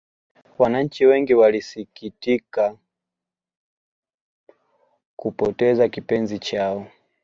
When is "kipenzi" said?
5.89-6.39